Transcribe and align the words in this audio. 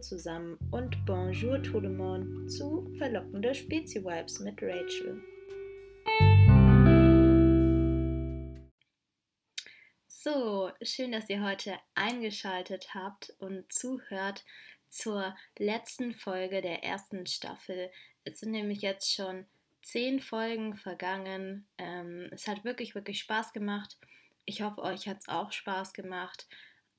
zusammen 0.00 0.58
und 0.70 1.04
Bonjour 1.06 1.62
tout 1.62 1.80
le 1.80 1.90
monde 1.90 2.46
zu 2.46 2.92
verlockende 2.98 3.54
Spezi-Vibes 3.54 4.40
mit 4.40 4.62
Rachel. 4.62 5.22
So, 10.06 10.70
schön, 10.82 11.12
dass 11.12 11.28
ihr 11.28 11.42
heute 11.42 11.78
eingeschaltet 11.94 12.94
habt 12.94 13.34
und 13.38 13.72
zuhört 13.72 14.44
zur 14.88 15.34
letzten 15.58 16.12
Folge 16.12 16.60
der 16.60 16.84
ersten 16.84 17.26
Staffel. 17.26 17.90
Es 18.24 18.40
sind 18.40 18.52
nämlich 18.52 18.82
jetzt 18.82 19.12
schon 19.12 19.46
zehn 19.82 20.20
Folgen 20.20 20.76
vergangen. 20.76 21.66
Ähm, 21.78 22.28
es 22.30 22.46
hat 22.46 22.64
wirklich, 22.64 22.94
wirklich 22.94 23.20
Spaß 23.20 23.52
gemacht. 23.52 23.96
Ich 24.44 24.62
hoffe, 24.62 24.82
euch 24.82 25.08
hat 25.08 25.18
es 25.20 25.28
auch 25.28 25.52
Spaß 25.52 25.92
gemacht. 25.92 26.46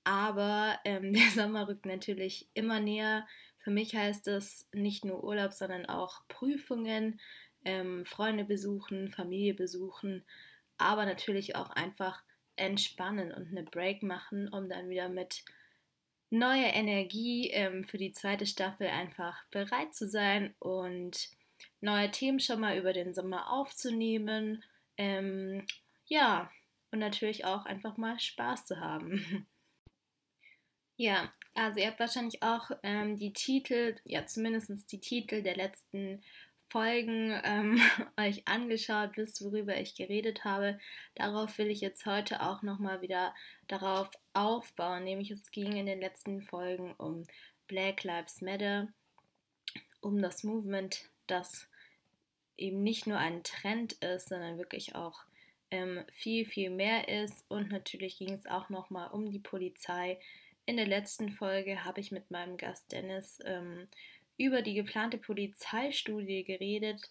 Aber 0.04 0.80
ähm, 0.86 1.14
der 1.14 1.30
Sommer 1.32 1.68
rückt 1.68 1.86
natürlich 1.86 2.50
immer 2.54 2.80
näher. 2.80 3.28
Für 3.60 3.72
mich 3.72 3.96
heißt 3.96 4.28
es 4.28 4.68
nicht 4.74 5.06
nur 5.06 5.24
Urlaub, 5.24 5.54
sondern 5.54 5.86
auch 5.86 6.22
Prüfungen, 6.28 7.20
ähm, 7.66 8.06
Freunde 8.06 8.46
besuchen, 8.46 9.10
Familie 9.10 9.54
besuchen, 9.54 10.24
aber 10.78 11.06
natürlich 11.06 11.56
auch 11.56 11.70
einfach 11.72 12.24
entspannen 12.56 13.32
und 13.32 13.50
eine 13.50 13.64
Break 13.64 14.02
machen, 14.04 14.48
um 14.50 14.70
dann 14.70 14.90
wieder 14.90 15.10
mit 15.10 15.44
neuer 16.30 16.74
Energie 16.74 17.50
ähm, 17.50 17.84
für 17.86 17.98
die 17.98 18.12
zweite 18.12 18.46
Staffel 18.46 18.88
einfach 18.88 19.44
bereit 19.52 19.94
zu 19.94 20.08
sein 20.08 20.54
und 20.60 21.30
neue 21.82 22.12
Themen 22.12 22.40
schon 22.40 22.60
mal 22.60 22.78
über 22.78 22.94
den 22.94 23.14
Sommer 23.14 23.52
aufzunehmen. 23.52 24.64
Ähm, 24.98 25.66
ja, 26.06 26.52
und 26.92 27.00
natürlich 27.00 27.46
auch 27.46 27.66
einfach 27.66 27.98
mal 27.98 28.20
Spaß 28.20 28.66
zu 28.66 28.80
haben. 28.80 29.48
Ja, 31.00 31.32
also 31.54 31.80
ihr 31.80 31.88
habt 31.88 32.02
wahrscheinlich 32.02 32.44
auch 32.44 32.72
ähm, 32.84 33.16
die 33.16 33.32
Titel, 33.32 33.96
ja 34.04 34.26
zumindest 34.26 34.92
die 34.92 35.00
Titel 35.00 35.42
der 35.42 35.56
letzten 35.56 36.22
Folgen 36.68 37.40
ähm, 37.46 37.82
euch 38.20 38.46
angeschaut, 38.50 39.12
wisst, 39.16 39.42
worüber 39.42 39.78
ich 39.78 39.96
geredet 39.96 40.44
habe. 40.44 40.78
Darauf 41.16 41.58
will 41.58 41.68
ich 41.68 41.80
jetzt 41.80 42.06
heute 42.06 42.42
auch 42.42 42.64
nochmal 42.64 43.02
wieder 43.02 43.34
darauf 43.70 44.10
aufbauen, 44.34 45.06
nämlich 45.06 45.32
es 45.32 45.52
ging 45.52 45.72
in 45.78 45.86
den 45.86 46.02
letzten 46.02 46.42
Folgen 46.42 46.94
um 46.98 47.26
Black 47.68 48.04
Lives 48.04 48.42
Matter, 48.42 48.90
um 50.02 50.22
das 50.22 50.44
Movement, 50.44 51.10
das 51.28 51.70
eben 52.58 52.84
nicht 52.84 53.08
nur 53.08 53.20
ein 53.20 53.42
Trend 53.44 53.94
ist, 54.04 54.28
sondern 54.28 54.58
wirklich 54.58 54.96
auch 54.96 55.24
ähm, 55.72 56.04
viel, 56.12 56.46
viel 56.46 56.72
mehr 56.72 57.08
ist. 57.08 57.46
Und 57.48 57.72
natürlich 57.72 58.18
ging 58.18 58.34
es 58.34 58.48
auch 58.48 58.68
nochmal 58.68 59.12
um 59.12 59.32
die 59.32 59.40
Polizei, 59.40 60.20
in 60.70 60.78
der 60.78 60.86
letzten 60.86 61.32
Folge 61.32 61.84
habe 61.84 62.00
ich 62.00 62.12
mit 62.12 62.30
meinem 62.30 62.56
Gast 62.56 62.92
Dennis 62.92 63.40
ähm, 63.44 63.88
über 64.38 64.62
die 64.62 64.76
geplante 64.76 65.18
Polizeistudie 65.18 66.44
geredet. 66.44 67.10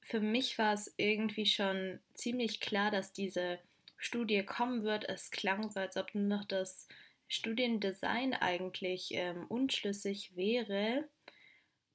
Für 0.00 0.20
mich 0.20 0.56
war 0.56 0.74
es 0.74 0.94
irgendwie 0.98 1.46
schon 1.46 1.98
ziemlich 2.14 2.60
klar, 2.60 2.92
dass 2.92 3.12
diese 3.12 3.58
Studie 3.96 4.44
kommen 4.44 4.84
wird. 4.84 5.08
Es 5.08 5.32
klang 5.32 5.68
so, 5.68 5.80
als 5.80 5.96
ob 5.96 6.14
nur 6.14 6.28
noch 6.28 6.44
das 6.44 6.86
Studiendesign 7.26 8.34
eigentlich 8.34 9.08
ähm, 9.14 9.46
unschlüssig 9.48 10.36
wäre. 10.36 11.08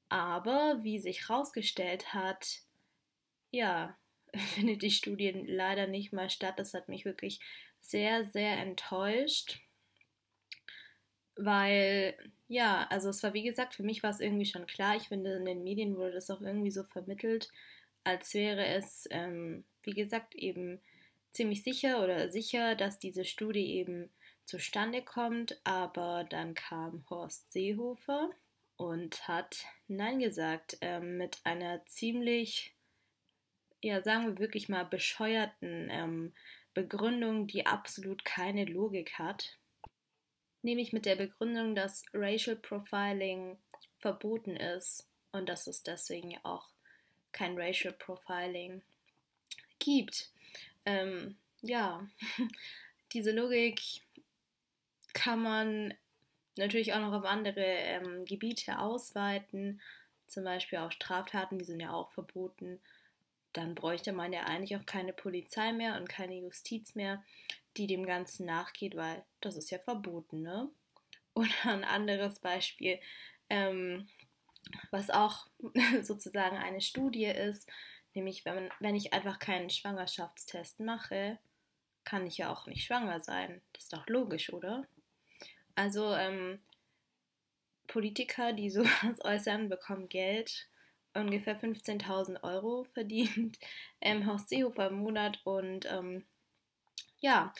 Aber 0.09 0.83
wie 0.83 0.99
sich 0.99 1.29
herausgestellt 1.29 2.13
hat, 2.13 2.63
ja, 3.51 3.97
findet 4.55 4.81
die 4.81 4.91
Studie 4.91 5.31
leider 5.31 5.87
nicht 5.87 6.11
mal 6.11 6.29
statt. 6.29 6.59
Das 6.59 6.73
hat 6.73 6.89
mich 6.89 7.05
wirklich 7.05 7.39
sehr, 7.79 8.25
sehr 8.25 8.57
enttäuscht 8.57 9.61
weil 11.37 12.15
ja, 12.47 12.87
also 12.89 13.09
es 13.09 13.23
war 13.23 13.33
wie 13.33 13.43
gesagt, 13.43 13.73
für 13.75 13.83
mich 13.83 14.03
war 14.03 14.11
es 14.11 14.19
irgendwie 14.19 14.45
schon 14.45 14.67
klar. 14.67 14.95
Ich 14.95 15.09
finde, 15.09 15.33
in 15.35 15.45
den 15.45 15.63
Medien 15.63 15.97
wurde 15.97 16.13
das 16.13 16.29
auch 16.29 16.41
irgendwie 16.41 16.71
so 16.71 16.83
vermittelt, 16.83 17.51
als 18.03 18.33
wäre 18.33 18.65
es, 18.65 19.07
ähm, 19.11 19.65
wie 19.83 19.93
gesagt, 19.93 20.35
eben 20.35 20.79
ziemlich 21.31 21.63
sicher 21.63 22.03
oder 22.03 22.31
sicher, 22.31 22.75
dass 22.75 22.99
diese 22.99 23.25
Studie 23.25 23.75
eben 23.75 24.09
zustande 24.45 25.01
kommt. 25.01 25.59
Aber 25.65 26.25
dann 26.29 26.53
kam 26.53 27.03
Horst 27.09 27.51
Seehofer 27.51 28.29
und 28.77 29.27
hat 29.27 29.65
Nein 29.87 30.19
gesagt 30.19 30.77
ähm, 30.81 31.17
mit 31.17 31.39
einer 31.43 31.85
ziemlich, 31.85 32.73
ja, 33.81 34.01
sagen 34.01 34.25
wir 34.25 34.39
wirklich 34.39 34.69
mal 34.69 34.85
bescheuerten 34.85 35.89
ähm, 35.91 36.33
Begründung, 36.73 37.47
die 37.47 37.65
absolut 37.65 38.23
keine 38.23 38.65
Logik 38.65 39.19
hat 39.19 39.57
nämlich 40.61 40.93
mit 40.93 41.05
der 41.05 41.15
Begründung, 41.15 41.75
dass 41.75 42.03
Racial 42.13 42.55
Profiling 42.55 43.57
verboten 43.99 44.55
ist 44.55 45.07
und 45.31 45.49
dass 45.49 45.67
es 45.67 45.83
deswegen 45.83 46.37
auch 46.43 46.69
kein 47.31 47.57
Racial 47.57 47.93
Profiling 47.93 48.81
gibt. 49.79 50.29
Ähm, 50.85 51.37
ja, 51.61 52.07
diese 53.13 53.31
Logik 53.31 53.81
kann 55.13 55.41
man 55.41 55.93
natürlich 56.55 56.93
auch 56.93 56.99
noch 56.99 57.13
auf 57.13 57.25
andere 57.25 57.63
ähm, 57.63 58.25
Gebiete 58.25 58.79
ausweiten, 58.79 59.81
zum 60.27 60.43
Beispiel 60.43 60.79
auf 60.79 60.91
Straftaten, 60.91 61.57
die 61.57 61.65
sind 61.65 61.79
ja 61.79 61.91
auch 61.91 62.11
verboten. 62.11 62.79
Dann 63.53 63.75
bräuchte 63.75 64.11
man 64.11 64.33
ja 64.33 64.43
eigentlich 64.43 64.75
auch 64.75 64.85
keine 64.85 65.13
Polizei 65.13 65.71
mehr 65.73 65.97
und 65.97 66.09
keine 66.09 66.35
Justiz 66.35 66.95
mehr 66.95 67.23
die 67.77 67.87
dem 67.87 68.05
Ganzen 68.05 68.45
nachgeht, 68.45 68.95
weil 68.95 69.23
das 69.41 69.55
ist 69.55 69.69
ja 69.71 69.79
verboten, 69.79 70.41
ne? 70.41 70.69
Oder 71.33 71.49
ein 71.65 71.83
anderes 71.83 72.39
Beispiel, 72.39 72.99
ähm, 73.49 74.09
was 74.91 75.09
auch 75.09 75.47
sozusagen 76.01 76.57
eine 76.57 76.81
Studie 76.81 77.25
ist, 77.25 77.69
nämlich 78.13 78.45
wenn, 78.45 78.69
wenn 78.79 78.95
ich 78.95 79.13
einfach 79.13 79.39
keinen 79.39 79.69
Schwangerschaftstest 79.69 80.79
mache, 80.79 81.39
kann 82.03 82.25
ich 82.25 82.37
ja 82.37 82.51
auch 82.51 82.67
nicht 82.67 82.85
schwanger 82.85 83.19
sein. 83.19 83.61
Das 83.73 83.83
ist 83.83 83.93
doch 83.93 84.07
logisch, 84.07 84.51
oder? 84.51 84.87
Also 85.75 86.15
ähm, 86.15 86.59
Politiker, 87.87 88.53
die 88.53 88.69
sowas 88.71 89.23
äußern, 89.23 89.69
bekommen 89.69 90.09
Geld, 90.09 90.67
ungefähr 91.13 91.59
15.000 91.59 92.43
Euro 92.43 92.83
verdient 92.93 93.57
ähm, 94.01 94.25
Horst 94.25 94.49
Seehofer 94.49 94.87
im 94.87 94.95
Monat 94.95 95.39
und 95.43 95.85
ähm, 95.85 96.25
ja, 97.19 97.53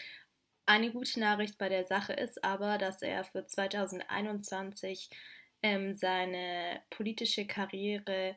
eine 0.66 0.92
gute 0.92 1.20
Nachricht 1.20 1.58
bei 1.58 1.70
der 1.70 1.86
Sache 1.86 2.14
ist 2.14 2.44
aber, 2.44 2.78
dass 2.78 3.02
er 3.02 3.24
für 3.24 3.46
2021 3.46 5.10
ähm, 5.64 5.96
seine 5.96 6.82
politische 6.90 7.48
Karriere, 7.48 8.36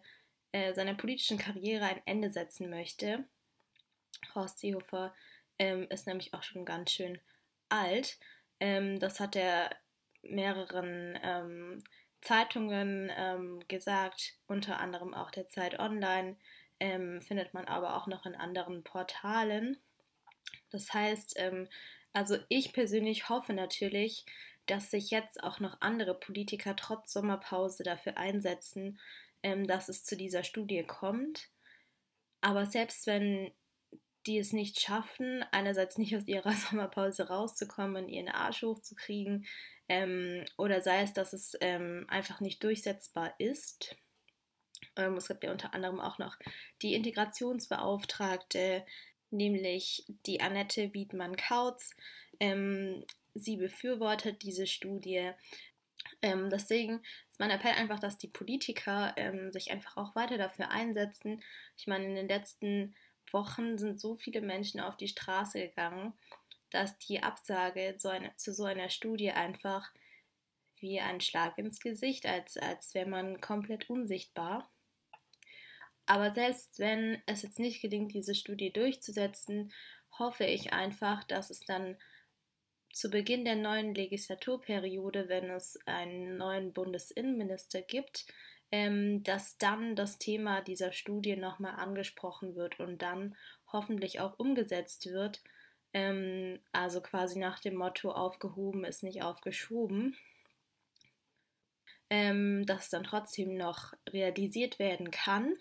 äh, 0.52 0.72
seiner 0.74 0.94
politischen 0.94 1.38
Karriere 1.38 1.86
ein 1.86 2.02
Ende 2.06 2.30
setzen 2.30 2.70
möchte. 2.70 3.24
Horst 4.34 4.60
Seehofer 4.60 5.14
ähm, 5.58 5.86
ist 5.90 6.06
nämlich 6.06 6.32
auch 6.34 6.42
schon 6.42 6.64
ganz 6.64 6.92
schön 6.92 7.18
alt. 7.68 8.18
Ähm, 8.60 8.98
das 9.00 9.20
hat 9.20 9.36
er 9.36 9.70
mehreren 10.22 11.18
ähm, 11.22 11.84
Zeitungen 12.22 13.10
ähm, 13.16 13.64
gesagt, 13.68 14.34
unter 14.46 14.78
anderem 14.78 15.14
auch 15.14 15.30
der 15.30 15.48
Zeit 15.48 15.78
Online, 15.78 16.36
ähm, 16.78 17.22
findet 17.22 17.54
man 17.54 17.66
aber 17.66 17.96
auch 17.96 18.06
noch 18.06 18.26
in 18.26 18.34
anderen 18.34 18.84
Portalen. 18.84 19.78
Das 20.70 20.92
heißt, 20.92 21.34
ähm, 21.36 21.68
also 22.12 22.36
ich 22.48 22.72
persönlich 22.72 23.28
hoffe 23.28 23.52
natürlich, 23.52 24.24
dass 24.66 24.90
sich 24.90 25.10
jetzt 25.10 25.42
auch 25.42 25.60
noch 25.60 25.80
andere 25.80 26.18
Politiker 26.18 26.76
trotz 26.76 27.12
Sommerpause 27.12 27.82
dafür 27.82 28.16
einsetzen, 28.16 29.00
ähm, 29.42 29.66
dass 29.66 29.88
es 29.88 30.04
zu 30.04 30.16
dieser 30.16 30.44
Studie 30.44 30.82
kommt. 30.82 31.48
Aber 32.40 32.66
selbst 32.66 33.06
wenn 33.06 33.52
die 34.26 34.38
es 34.38 34.52
nicht 34.52 34.80
schaffen, 34.80 35.44
einerseits 35.50 35.98
nicht 35.98 36.14
aus 36.16 36.26
ihrer 36.26 36.52
Sommerpause 36.70 37.28
rauszukommen, 37.28 38.08
ihren 38.08 38.28
Arsch 38.28 38.62
hochzukriegen, 38.62 39.46
ähm, 39.88 40.44
oder 40.56 40.82
sei 40.82 41.02
es, 41.02 41.12
dass 41.12 41.32
es 41.32 41.56
ähm, 41.60 42.06
einfach 42.08 42.40
nicht 42.40 42.62
durchsetzbar 42.62 43.34
ist. 43.38 43.96
Ähm, 44.96 45.14
es 45.14 45.28
gibt 45.28 45.42
ja 45.42 45.50
unter 45.50 45.74
anderem 45.74 46.00
auch 46.00 46.18
noch 46.18 46.36
die 46.82 46.94
Integrationsbeauftragte, 46.94 48.84
nämlich 49.30 50.04
die 50.26 50.40
Annette 50.40 50.92
Wiedmann-Kautz. 50.94 51.94
Ähm, 52.38 53.04
sie 53.34 53.56
befürwortet 53.56 54.42
diese 54.42 54.66
Studie. 54.66 55.30
Ähm, 56.22 56.50
deswegen 56.50 57.02
ist 57.30 57.38
mein 57.38 57.50
Appell 57.50 57.72
einfach, 57.72 57.98
dass 57.98 58.18
die 58.18 58.28
Politiker 58.28 59.14
ähm, 59.16 59.52
sich 59.52 59.70
einfach 59.70 59.96
auch 59.96 60.14
weiter 60.14 60.38
dafür 60.38 60.70
einsetzen. 60.70 61.42
Ich 61.76 61.86
meine, 61.86 62.04
in 62.06 62.14
den 62.14 62.28
letzten 62.28 62.94
Wochen 63.30 63.78
sind 63.78 64.00
so 64.00 64.16
viele 64.16 64.40
Menschen 64.40 64.80
auf 64.80 64.96
die 64.96 65.08
Straße 65.08 65.60
gegangen, 65.68 66.12
dass 66.70 66.98
die 66.98 67.22
Absage 67.22 67.96
zu, 67.98 68.08
eine, 68.10 68.34
zu 68.36 68.52
so 68.52 68.64
einer 68.64 68.90
Studie 68.90 69.30
einfach 69.30 69.90
wie 70.78 71.00
ein 71.00 71.20
Schlag 71.20 71.58
ins 71.58 71.80
Gesicht, 71.80 72.26
als, 72.26 72.56
als 72.56 72.94
wäre 72.94 73.08
man 73.08 73.40
komplett 73.40 73.90
unsichtbar. 73.90 74.68
Aber 76.10 76.32
selbst 76.32 76.80
wenn 76.80 77.22
es 77.26 77.42
jetzt 77.42 77.60
nicht 77.60 77.80
gelingt, 77.80 78.12
diese 78.12 78.34
Studie 78.34 78.72
durchzusetzen, 78.72 79.72
hoffe 80.18 80.44
ich 80.44 80.72
einfach, 80.72 81.22
dass 81.22 81.50
es 81.50 81.60
dann 81.60 81.96
zu 82.92 83.10
Beginn 83.10 83.44
der 83.44 83.54
neuen 83.54 83.94
Legislaturperiode, 83.94 85.28
wenn 85.28 85.50
es 85.50 85.78
einen 85.86 86.36
neuen 86.36 86.72
Bundesinnenminister 86.72 87.80
gibt, 87.82 88.26
ähm, 88.72 89.22
dass 89.22 89.56
dann 89.58 89.94
das 89.94 90.18
Thema 90.18 90.62
dieser 90.62 90.90
Studie 90.90 91.36
nochmal 91.36 91.76
angesprochen 91.76 92.56
wird 92.56 92.80
und 92.80 93.02
dann 93.02 93.36
hoffentlich 93.72 94.18
auch 94.18 94.36
umgesetzt 94.36 95.06
wird. 95.12 95.40
Ähm, 95.92 96.58
also 96.72 97.00
quasi 97.00 97.38
nach 97.38 97.60
dem 97.60 97.76
Motto 97.76 98.10
aufgehoben 98.10 98.82
ist 98.84 99.04
nicht 99.04 99.22
aufgeschoben. 99.22 100.16
Ähm, 102.12 102.66
dass 102.66 102.90
dann 102.90 103.04
trotzdem 103.04 103.56
noch 103.56 103.92
realisiert 104.08 104.80
werden 104.80 105.12
kann. 105.12 105.56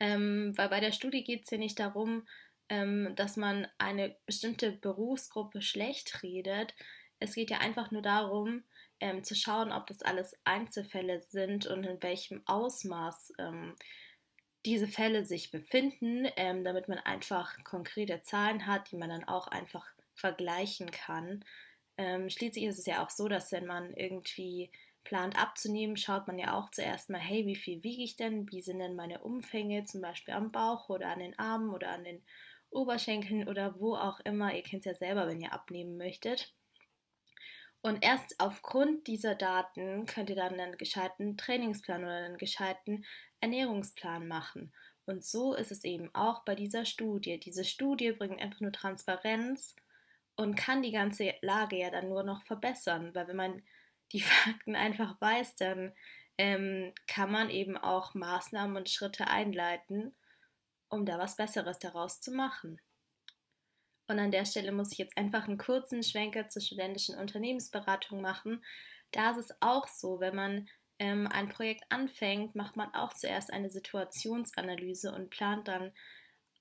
Ähm, 0.00 0.52
weil 0.56 0.68
bei 0.68 0.80
der 0.80 0.92
Studie 0.92 1.24
geht 1.24 1.44
es 1.44 1.50
ja 1.50 1.58
nicht 1.58 1.78
darum, 1.78 2.26
ähm, 2.68 3.14
dass 3.16 3.36
man 3.36 3.66
eine 3.78 4.16
bestimmte 4.26 4.72
Berufsgruppe 4.72 5.62
schlecht 5.62 6.22
redet. 6.22 6.74
Es 7.18 7.34
geht 7.34 7.50
ja 7.50 7.58
einfach 7.58 7.90
nur 7.90 8.02
darum, 8.02 8.62
ähm, 9.00 9.24
zu 9.24 9.34
schauen, 9.34 9.72
ob 9.72 9.86
das 9.86 10.02
alles 10.02 10.36
Einzelfälle 10.44 11.20
sind 11.20 11.66
und 11.66 11.84
in 11.84 12.02
welchem 12.02 12.42
Ausmaß 12.46 13.32
ähm, 13.38 13.74
diese 14.66 14.88
Fälle 14.88 15.24
sich 15.24 15.50
befinden, 15.50 16.28
ähm, 16.36 16.64
damit 16.64 16.88
man 16.88 16.98
einfach 16.98 17.56
konkrete 17.64 18.22
Zahlen 18.22 18.66
hat, 18.66 18.90
die 18.90 18.96
man 18.96 19.08
dann 19.08 19.24
auch 19.24 19.48
einfach 19.48 19.86
vergleichen 20.14 20.90
kann. 20.90 21.44
Ähm, 21.96 22.28
schließlich 22.28 22.64
ist 22.64 22.78
es 22.78 22.86
ja 22.86 23.04
auch 23.04 23.10
so, 23.10 23.28
dass 23.28 23.52
wenn 23.52 23.66
man 23.66 23.94
irgendwie 23.94 24.70
plant 25.08 25.40
abzunehmen, 25.40 25.96
schaut 25.96 26.26
man 26.26 26.38
ja 26.38 26.52
auch 26.52 26.70
zuerst 26.70 27.08
mal, 27.08 27.18
hey, 27.18 27.46
wie 27.46 27.56
viel 27.56 27.82
wiege 27.82 28.02
ich 28.02 28.16
denn? 28.16 28.50
Wie 28.52 28.60
sind 28.60 28.78
denn 28.78 28.94
meine 28.94 29.20
Umfänge, 29.20 29.84
zum 29.84 30.02
Beispiel 30.02 30.34
am 30.34 30.52
Bauch 30.52 30.90
oder 30.90 31.08
an 31.08 31.20
den 31.20 31.38
Armen 31.38 31.70
oder 31.70 31.88
an 31.90 32.04
den 32.04 32.22
Oberschenkeln 32.70 33.48
oder 33.48 33.80
wo 33.80 33.96
auch 33.96 34.20
immer. 34.20 34.54
Ihr 34.54 34.62
kennt 34.62 34.84
es 34.84 34.92
ja 34.92 34.94
selber, 34.94 35.26
wenn 35.26 35.40
ihr 35.40 35.54
abnehmen 35.54 35.96
möchtet. 35.96 36.52
Und 37.80 38.04
erst 38.04 38.38
aufgrund 38.38 39.06
dieser 39.06 39.34
Daten 39.34 40.04
könnt 40.04 40.28
ihr 40.28 40.36
dann 40.36 40.60
einen 40.60 40.76
gescheiten 40.76 41.38
Trainingsplan 41.38 42.02
oder 42.02 42.16
einen 42.26 42.36
gescheiten 42.36 43.06
Ernährungsplan 43.40 44.28
machen. 44.28 44.74
Und 45.06 45.24
so 45.24 45.54
ist 45.54 45.72
es 45.72 45.84
eben 45.84 46.14
auch 46.14 46.44
bei 46.44 46.54
dieser 46.54 46.84
Studie. 46.84 47.40
Diese 47.40 47.64
Studie 47.64 48.12
bringt 48.12 48.42
einfach 48.42 48.60
nur 48.60 48.72
Transparenz 48.72 49.74
und 50.36 50.54
kann 50.54 50.82
die 50.82 50.92
ganze 50.92 51.32
Lage 51.40 51.78
ja 51.78 51.90
dann 51.90 52.10
nur 52.10 52.24
noch 52.24 52.42
verbessern, 52.42 53.14
weil 53.14 53.26
wenn 53.28 53.36
man 53.36 53.62
die 54.12 54.20
Fakten 54.22 54.76
einfach 54.76 55.20
weiß, 55.20 55.56
dann 55.56 55.92
ähm, 56.38 56.92
kann 57.06 57.30
man 57.32 57.50
eben 57.50 57.76
auch 57.76 58.14
Maßnahmen 58.14 58.76
und 58.76 58.88
Schritte 58.88 59.26
einleiten, 59.26 60.14
um 60.88 61.04
da 61.04 61.18
was 61.18 61.36
Besseres 61.36 61.78
daraus 61.78 62.20
zu 62.20 62.30
machen. 62.30 62.80
Und 64.06 64.18
an 64.18 64.30
der 64.30 64.46
Stelle 64.46 64.72
muss 64.72 64.92
ich 64.92 64.98
jetzt 64.98 65.18
einfach 65.18 65.46
einen 65.46 65.58
kurzen 65.58 66.02
Schwenker 66.02 66.48
zur 66.48 66.62
studentischen 66.62 67.18
Unternehmensberatung 67.18 68.22
machen. 68.22 68.64
Da 69.10 69.32
ist 69.32 69.50
es 69.50 69.56
auch 69.60 69.86
so, 69.86 70.20
wenn 70.20 70.34
man 70.34 70.68
ähm, 70.98 71.26
ein 71.26 71.48
Projekt 71.48 71.84
anfängt, 71.90 72.54
macht 72.54 72.76
man 72.76 72.92
auch 72.94 73.12
zuerst 73.12 73.52
eine 73.52 73.68
Situationsanalyse 73.68 75.12
und 75.12 75.28
plant 75.28 75.68
dann 75.68 75.92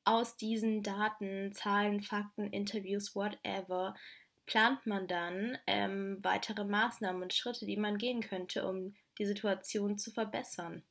aus 0.03 0.35
diesen 0.37 0.83
Daten, 0.83 1.51
Zahlen, 1.53 2.01
Fakten, 2.01 2.47
Interviews, 2.47 3.15
whatever, 3.15 3.95
plant 4.47 4.87
man 4.87 5.07
dann 5.07 5.57
ähm, 5.67 6.17
weitere 6.23 6.63
Maßnahmen 6.63 7.21
und 7.21 7.33
Schritte, 7.33 7.65
die 7.65 7.77
man 7.77 7.97
gehen 7.97 8.21
könnte, 8.21 8.67
um 8.67 8.95
die 9.19 9.25
Situation 9.25 9.99
zu 9.99 10.11
verbessern. 10.11 10.83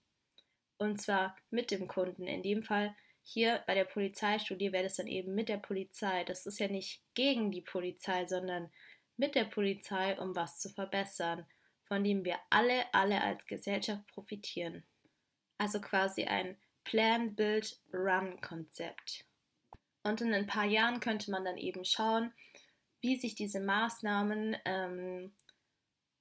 Und 0.78 1.00
zwar 1.00 1.34
mit 1.50 1.70
dem 1.70 1.88
Kunden. 1.88 2.26
In 2.26 2.42
dem 2.42 2.62
Fall 2.62 2.94
hier 3.22 3.64
bei 3.66 3.74
der 3.74 3.84
Polizeistudie 3.84 4.72
wäre 4.72 4.84
das 4.84 4.96
dann 4.96 5.06
eben 5.08 5.34
mit 5.34 5.48
der 5.48 5.56
Polizei. 5.56 6.22
Das 6.24 6.46
ist 6.46 6.60
ja 6.60 6.68
nicht 6.68 7.02
gegen 7.14 7.50
die 7.50 7.62
Polizei, 7.62 8.26
sondern 8.26 8.70
mit 9.16 9.34
der 9.34 9.44
Polizei, 9.44 10.20
um 10.20 10.36
was 10.36 10.60
zu 10.60 10.68
verbessern, 10.68 11.46
von 11.84 12.04
dem 12.04 12.24
wir 12.24 12.38
alle, 12.50 12.84
alle 12.92 13.22
als 13.22 13.46
Gesellschaft 13.46 14.06
profitieren. 14.08 14.84
Also 15.56 15.80
quasi 15.80 16.24
ein 16.24 16.58
Plan, 16.84 17.34
Build, 17.34 17.80
Run-Konzept. 17.92 19.24
Und 20.02 20.20
in 20.20 20.34
ein 20.34 20.46
paar 20.46 20.66
Jahren 20.66 21.00
könnte 21.00 21.30
man 21.30 21.44
dann 21.44 21.56
eben 21.56 21.84
schauen, 21.84 22.32
wie 23.06 23.16
sich 23.16 23.36
diese 23.36 23.60
Maßnahmen, 23.60 24.56
ähm, 24.64 25.32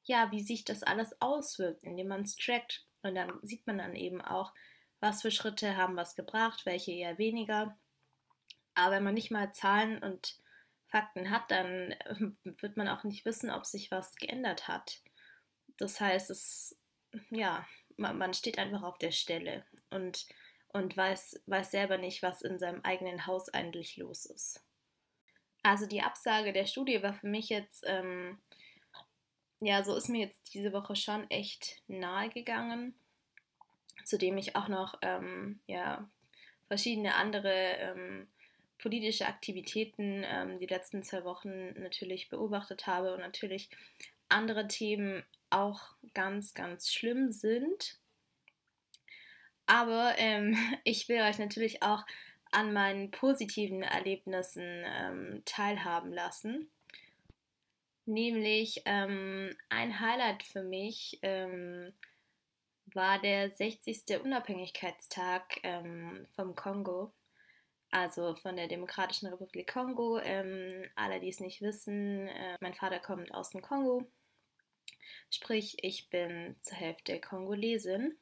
ja, 0.04 0.32
wie 0.32 0.44
sich 0.44 0.66
das 0.66 0.84
alles 0.84 1.20
auswirkt, 1.20 1.84
indem 1.84 2.10
man 2.10 2.22
es 2.22 2.36
trackt. 2.36 2.86
Und 3.02 3.16
dann 3.16 3.40
sieht 3.42 3.66
man 3.66 3.80
dann 3.80 3.96
eben 3.96 4.22
auch, 4.22 4.54
was 5.00 5.24
für 5.24 5.32
Schritte 5.32 5.78
haben 5.78 5.96
was 5.96 6.16
gebracht, 6.16 6.66
welche 6.68 6.92
eher 6.92 7.18
weniger. 7.18 7.76
Aber 8.76 8.96
wenn 8.96 9.04
man 9.04 9.16
nicht 9.16 9.32
mal 9.32 9.52
Zahlen 9.52 9.98
und 10.04 10.40
Fakten 10.86 11.32
hat, 11.32 11.50
dann 11.50 11.96
wird 12.44 12.78
man 12.78 12.88
auch 12.88 13.04
nicht 13.04 13.26
wissen, 13.26 13.50
ob 13.50 13.66
sich 13.66 13.90
was 13.90 14.16
geändert 14.16 14.68
hat. 14.68 15.02
Das 15.78 16.00
heißt, 16.00 16.30
es, 16.30 16.78
ja, 17.32 17.66
man, 17.98 18.20
man 18.20 18.36
steht 18.36 18.60
einfach 18.60 18.84
auf 18.84 19.00
der 19.00 19.12
Stelle 19.12 19.66
und, 19.90 20.28
und 20.68 20.96
weiß, 20.96 21.42
weiß 21.48 21.72
selber 21.72 21.98
nicht, 21.98 22.22
was 22.22 22.44
in 22.44 22.60
seinem 22.60 22.82
eigenen 22.82 23.26
Haus 23.26 23.50
eigentlich 23.50 23.98
los 23.98 24.28
ist. 24.28 24.64
Also 25.66 25.88
die 25.88 26.02
Absage 26.02 26.54
der 26.54 26.66
Studie 26.66 27.02
war 27.02 27.14
für 27.14 27.28
mich 27.28 27.50
jetzt, 27.50 27.84
ähm, 27.88 28.38
ja, 29.62 29.84
so 29.84 29.96
ist 29.96 30.10
mir 30.10 30.22
jetzt 30.22 30.54
diese 30.54 30.74
Woche 30.74 30.96
schon 30.96 31.30
echt 31.30 31.82
nahe 31.88 32.30
gegangen 32.30 32.94
zu 34.06 34.18
dem 34.18 34.38
ich 34.38 34.56
auch 34.56 34.68
noch 34.68 34.98
ähm, 35.02 35.60
ja, 35.68 36.08
verschiedene 36.68 37.16
andere 37.16 37.54
ähm, 37.54 38.28
politische 38.78 39.26
Aktivitäten 39.26 40.24
ähm, 40.26 40.60
die 40.60 40.68
letzten 40.68 41.04
zwei 41.04 41.24
Wochen 41.24 41.74
natürlich 41.82 42.30
beobachtet 42.30 42.88
habe 42.88 43.14
und 43.14 43.22
natürlich 43.22 43.70
andere 44.30 44.68
Themen 44.68 45.24
auch 45.50 45.96
ganz, 46.14 46.54
ganz 46.54 46.92
schlimm 46.92 47.32
sind. 47.32 47.98
Aber 49.66 50.14
ähm, 50.18 50.58
ich 50.84 51.10
will 51.10 51.22
euch 51.22 51.40
natürlich 51.40 51.82
auch 51.82 52.06
an 52.56 52.72
meinen 52.72 53.12
positiven 53.12 53.84
Erlebnissen 53.84 54.64
ähm, 54.86 55.42
teilhaben 55.44 56.14
lassen. 56.14 56.72
Nämlich 58.06 58.82
ähm, 58.86 59.54
ein 59.68 60.00
Highlight 60.00 60.44
für 60.44 60.64
mich 60.64 61.20
ähm, 61.22 61.92
war 62.94 63.20
der 63.20 63.52
60. 63.52 64.22
Unabhängigkeitstag 64.24 65.60
ähm, 65.64 66.28
vom 66.36 66.56
Kongo, 66.56 67.12
also 67.92 68.36
von 68.36 68.56
der 68.56 68.70
Demokratischen 68.70 69.28
Republik 69.28 69.74
Kongo. 69.74 70.20
Ähm, 70.20 70.90
alle, 70.96 71.20
die 71.20 71.30
es 71.30 71.42
nicht 71.42 71.62
wissen, 71.62 72.30
äh, 72.30 72.56
mein 72.62 72.74
Vater 72.74 73.00
kommt 73.00 73.34
aus 73.34 73.50
dem 73.50 73.62
Kongo, 73.62 74.06
sprich 75.30 75.76
ich 75.84 76.10
bin 76.10 76.56
zur 76.62 76.78
Hälfte 76.78 77.20
Kongolesin. 77.20 78.18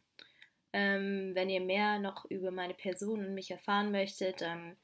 Ähm, 0.74 1.36
wenn 1.36 1.50
ihr 1.50 1.62
mehr 1.62 2.00
noch 2.00 2.26
über 2.26 2.52
meine 2.52 2.74
Person 2.74 3.26
und 3.26 3.36
mich 3.36 3.52
erfahren 3.52 3.92
möchtet, 3.92 4.42
dann 4.42 4.76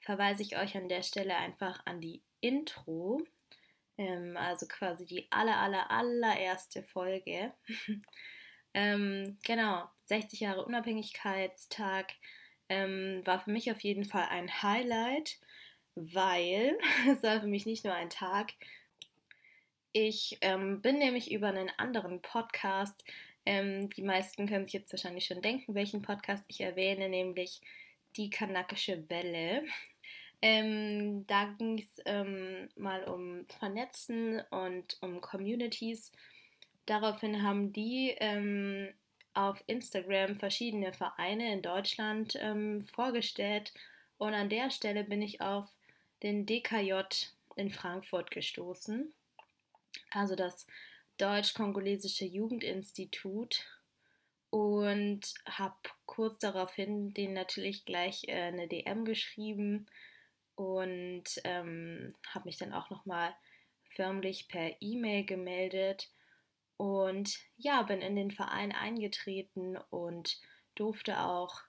verweise 0.00 0.42
ich 0.42 0.58
euch 0.58 0.76
an 0.76 0.88
der 0.88 1.02
Stelle 1.02 1.36
einfach 1.36 1.80
an 1.86 2.00
die 2.00 2.22
Intro, 2.40 3.22
ähm, 3.96 4.36
also 4.36 4.66
quasi 4.66 5.06
die 5.06 5.26
aller, 5.30 5.56
aller, 5.56 5.90
allererste 5.90 6.82
Folge. 6.82 7.52
Ähm, 8.78 9.38
genau, 9.42 9.88
60 10.04 10.40
Jahre 10.40 10.66
Unabhängigkeitstag 10.66 12.12
ähm, 12.68 13.22
war 13.24 13.40
für 13.40 13.50
mich 13.50 13.72
auf 13.72 13.80
jeden 13.80 14.04
Fall 14.04 14.28
ein 14.28 14.62
Highlight, 14.62 15.38
weil 15.94 16.76
es 17.10 17.22
war 17.22 17.40
für 17.40 17.46
mich 17.46 17.64
nicht 17.64 17.86
nur 17.86 17.94
ein 17.94 18.10
Tag. 18.10 18.52
Ich 19.92 20.36
ähm, 20.42 20.82
bin 20.82 20.98
nämlich 20.98 21.32
über 21.32 21.48
einen 21.48 21.70
anderen 21.78 22.20
Podcast, 22.20 23.02
ähm, 23.46 23.88
die 23.90 24.02
meisten 24.02 24.46
können 24.46 24.64
sich 24.64 24.74
jetzt 24.74 24.92
wahrscheinlich 24.92 25.26
schon 25.26 25.40
denken, 25.40 25.74
welchen 25.74 26.02
Podcast 26.02 26.44
ich 26.48 26.60
erwähne, 26.60 27.08
nämlich 27.08 27.60
die 28.16 28.30
kanakische 28.30 29.08
Welle. 29.08 29.64
Ähm, 30.42 31.26
da 31.26 31.44
ging 31.58 31.78
es 31.78 32.02
ähm, 32.04 32.68
mal 32.76 33.04
um 33.04 33.46
Vernetzen 33.58 34.42
und 34.50 34.98
um 35.00 35.20
Communities. 35.20 36.12
Daraufhin 36.84 37.42
haben 37.42 37.72
die 37.72 38.14
ähm, 38.18 38.92
auf 39.34 39.62
Instagram 39.66 40.36
verschiedene 40.36 40.92
Vereine 40.92 41.52
in 41.52 41.62
Deutschland 41.62 42.36
ähm, 42.40 42.86
vorgestellt. 42.94 43.72
Und 44.18 44.34
an 44.34 44.48
der 44.48 44.70
Stelle 44.70 45.04
bin 45.04 45.22
ich 45.22 45.40
auf 45.40 45.66
den 46.22 46.46
DKJ 46.46 47.02
in 47.56 47.70
Frankfurt 47.70 48.30
gestoßen, 48.30 49.12
also 50.10 50.36
das 50.36 50.66
Deutsch-Kongolesische 51.18 52.24
Jugendinstitut 52.24 53.64
und 54.50 55.34
habe 55.46 55.76
kurz 56.06 56.38
daraufhin 56.38 57.12
denen 57.12 57.34
natürlich 57.34 57.84
gleich 57.84 58.24
äh, 58.28 58.42
eine 58.42 58.68
DM 58.68 59.04
geschrieben 59.04 59.86
und 60.54 61.24
ähm, 61.44 62.14
habe 62.28 62.46
mich 62.46 62.56
dann 62.56 62.72
auch 62.72 62.90
nochmal 62.90 63.34
förmlich 63.94 64.48
per 64.48 64.76
E-Mail 64.80 65.24
gemeldet 65.24 66.10
und 66.76 67.38
ja, 67.56 67.82
bin 67.82 68.00
in 68.00 68.16
den 68.16 68.30
Verein 68.30 68.72
eingetreten 68.72 69.78
und 69.90 70.38
durfte 70.74 71.20
auch 71.20 71.62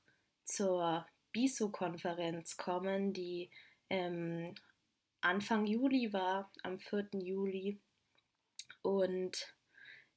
zur 0.43 1.05
BISO-Konferenz 1.31 2.57
kommen, 2.57 3.13
die 3.13 3.49
ähm, 3.89 4.55
Anfang 5.21 5.65
Juli 5.65 6.13
war, 6.13 6.51
am 6.63 6.79
4. 6.79 7.09
Juli. 7.13 7.79
Und 8.87 9.53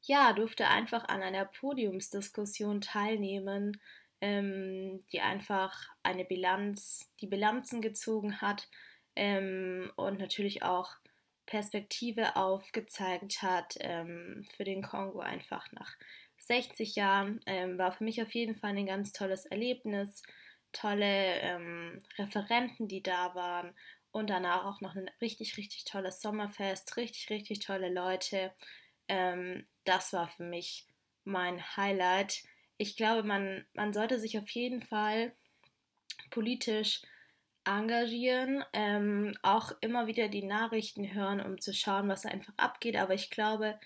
ja, 0.03 0.33
durfte 0.33 0.69
einfach 0.69 1.09
an 1.09 1.23
einer 1.23 1.45
Podiumsdiskussion 1.45 2.81
teilnehmen, 2.81 3.81
ähm, 4.21 5.05
die 5.13 5.21
einfach 5.21 5.89
eine 6.05 6.25
Bilanz, 6.25 7.11
die 7.21 7.27
Bilanzen 7.27 7.83
gezogen 7.83 8.41
hat 8.41 8.69
ähm, 9.17 9.91
und 9.97 10.21
natürlich 10.21 10.63
auch 10.63 10.93
Perspektive 11.47 12.37
aufgezeigt 12.37 13.43
hat 13.43 13.75
ähm, 13.81 14.47
für 14.57 14.63
den 14.63 14.83
Kongo 14.83 15.19
einfach 15.19 15.67
nach 15.73 15.97
60 16.39 16.95
Jahren. 16.95 17.41
Ähm, 17.47 17.77
war 17.77 17.91
für 17.91 18.05
mich 18.05 18.23
auf 18.23 18.33
jeden 18.35 18.55
Fall 18.55 18.77
ein 18.77 18.87
ganz 18.87 19.13
tolles 19.13 19.47
Erlebnis. 19.47 20.23
Tolle 20.73 21.41
ähm, 21.41 22.01
Referenten, 22.19 22.87
die 22.87 23.03
da 23.03 23.35
waren 23.35 23.75
und 24.13 24.31
danach 24.31 24.65
auch 24.65 24.81
noch 24.81 24.97
ein 24.97 25.11
richtig, 25.21 25.57
richtig 25.57 25.85
tolles 25.85 26.21
Sommerfest, 26.21 26.97
richtig, 26.97 27.31
richtig 27.31 27.61
tolle 27.61 27.93
Leute. 27.93 28.53
Ähm, 29.09 29.67
das 29.85 30.13
war 30.13 30.29
für 30.29 30.45
mich 30.45 30.87
mein 31.25 31.77
Highlight. 31.77 32.43
Ich 32.77 32.97
glaube, 32.97 33.23
man, 33.23 33.65
man 33.75 33.93
sollte 33.93 34.19
sich 34.19 34.39
auf 34.39 34.49
jeden 34.51 34.83
Fall 34.83 35.33
politisch 36.31 37.03
engagieren, 37.65 38.65
ähm, 38.73 39.37
auch 39.43 39.73
immer 39.81 40.07
wieder 40.07 40.29
die 40.29 40.45
Nachrichten 40.45 41.13
hören, 41.13 41.41
um 41.41 41.61
zu 41.61 41.75
schauen, 41.75 42.09
was 42.09 42.27
einfach 42.27 42.55
abgeht. 42.57 42.97
Aber 42.97 43.15
ich 43.15 43.31
glaube, 43.31 43.79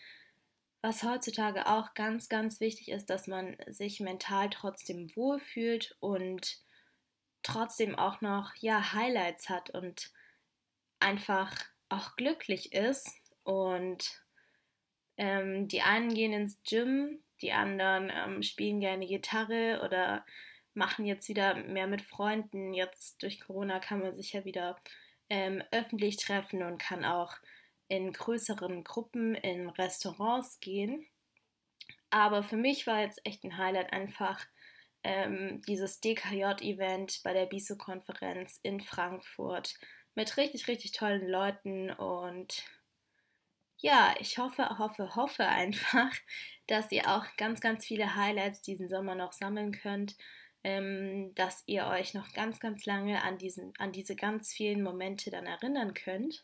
was 0.80 1.02
heutzutage 1.02 1.66
auch 1.66 1.94
ganz, 1.94 2.28
ganz 2.28 2.60
wichtig 2.60 2.90
ist, 2.90 3.10
dass 3.10 3.26
man 3.26 3.56
sich 3.66 4.00
mental 4.00 4.50
trotzdem 4.50 5.10
wohlfühlt 5.16 5.96
und 6.00 6.58
trotzdem 7.44 7.96
auch 7.96 8.20
noch 8.20 8.54
ja 8.56 8.92
Highlights 8.92 9.48
hat 9.48 9.70
und 9.70 10.12
einfach 10.98 11.52
auch 11.88 12.16
glücklich 12.16 12.72
ist. 12.72 13.08
Und 13.44 14.22
ähm, 15.16 15.68
die 15.68 15.82
einen 15.82 16.12
gehen 16.12 16.32
ins 16.32 16.62
Gym, 16.64 17.22
die 17.40 17.52
anderen 17.52 18.10
ähm, 18.12 18.42
spielen 18.42 18.80
gerne 18.80 19.06
Gitarre 19.06 19.80
oder 19.84 20.24
machen 20.72 21.06
jetzt 21.06 21.28
wieder 21.28 21.54
mehr 21.54 21.86
mit 21.86 22.02
Freunden. 22.02 22.74
Jetzt 22.74 23.22
durch 23.22 23.40
Corona 23.40 23.78
kann 23.78 24.00
man 24.00 24.14
sich 24.14 24.32
ja 24.32 24.44
wieder 24.44 24.76
ähm, 25.28 25.62
öffentlich 25.70 26.16
treffen 26.16 26.62
und 26.62 26.78
kann 26.78 27.04
auch 27.04 27.36
in 27.88 28.12
größeren 28.12 28.82
Gruppen 28.82 29.34
in 29.34 29.68
Restaurants 29.68 30.58
gehen. 30.60 31.06
Aber 32.10 32.42
für 32.42 32.56
mich 32.56 32.86
war 32.86 33.00
jetzt 33.00 33.24
echt 33.24 33.44
ein 33.44 33.58
Highlight 33.58 33.92
einfach 33.92 34.44
ähm, 35.04 35.60
dieses 35.68 36.00
DKJ-Event 36.00 37.20
bei 37.22 37.32
der 37.34 37.46
BISO-Konferenz 37.46 38.58
in 38.62 38.80
Frankfurt 38.80 39.74
mit 40.14 40.36
richtig, 40.36 40.66
richtig 40.66 40.92
tollen 40.92 41.28
Leuten. 41.28 41.90
Und 41.90 42.64
ja, 43.78 44.14
ich 44.18 44.38
hoffe, 44.38 44.78
hoffe, 44.78 45.14
hoffe 45.14 45.46
einfach, 45.46 46.10
dass 46.66 46.90
ihr 46.90 47.08
auch 47.08 47.24
ganz, 47.36 47.60
ganz 47.60 47.86
viele 47.86 48.16
Highlights 48.16 48.62
diesen 48.62 48.88
Sommer 48.88 49.14
noch 49.14 49.32
sammeln 49.32 49.72
könnt. 49.72 50.16
Ähm, 50.66 51.34
dass 51.34 51.62
ihr 51.66 51.86
euch 51.88 52.14
noch 52.14 52.32
ganz, 52.32 52.58
ganz 52.58 52.86
lange 52.86 53.22
an, 53.22 53.36
diesen, 53.36 53.74
an 53.76 53.92
diese 53.92 54.16
ganz 54.16 54.50
vielen 54.50 54.82
Momente 54.82 55.30
dann 55.30 55.44
erinnern 55.44 55.92
könnt, 55.92 56.42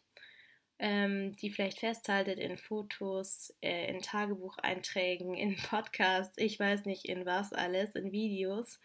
ähm, 0.81 1.37
die 1.37 1.51
vielleicht 1.51 1.79
festhaltet 1.79 2.39
in 2.39 2.57
Fotos, 2.57 3.55
äh, 3.61 3.91
in 3.91 4.01
Tagebucheinträgen, 4.01 5.35
in 5.35 5.57
Podcasts, 5.71 6.39
ich 6.39 6.59
weiß 6.59 6.87
nicht 6.87 7.05
in 7.05 7.27
was 7.27 7.53
alles, 7.53 7.95
in 7.95 8.13
Videos. 8.13 8.81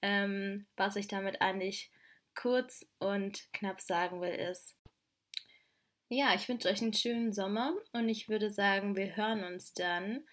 Ähm, 0.00 0.66
was 0.76 0.96
ich 0.96 1.08
damit 1.08 1.42
eigentlich 1.42 1.90
kurz 2.36 2.86
und 3.00 3.52
knapp 3.52 3.80
sagen 3.80 4.20
will, 4.20 4.34
ist, 4.34 4.76
ja, 6.08 6.34
ich 6.34 6.48
wünsche 6.48 6.68
euch 6.68 6.82
einen 6.82 6.92
schönen 6.92 7.32
Sommer 7.32 7.74
und 7.92 8.08
ich 8.08 8.28
würde 8.28 8.50
sagen, 8.50 8.94
wir 8.94 9.16
hören 9.16 9.42
uns 9.42 9.74
dann 9.74 10.24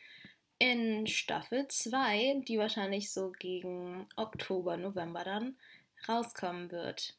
in 0.59 1.07
Staffel 1.07 1.67
2, 1.67 2.43
die 2.47 2.59
wahrscheinlich 2.59 3.11
so 3.11 3.31
gegen 3.31 4.07
Oktober, 4.17 4.77
November 4.77 5.23
dann 5.23 5.57
rauskommen 6.07 6.69
wird. 6.69 7.15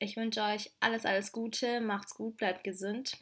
Ich 0.00 0.16
wünsche 0.16 0.42
euch 0.42 0.70
alles, 0.78 1.04
alles 1.04 1.32
Gute, 1.32 1.80
macht's 1.80 2.14
gut, 2.14 2.36
bleibt 2.36 2.62
gesund, 2.62 3.16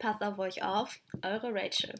passt 0.00 0.22
auf 0.22 0.38
euch 0.38 0.64
auf, 0.64 0.98
eure 1.22 1.54
Rachel. 1.54 1.94